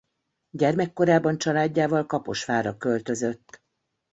Gyermekkorában 0.49 1.37
családjával 1.37 2.05
Kaposvárra 2.05 2.77
költözött. 2.77 3.61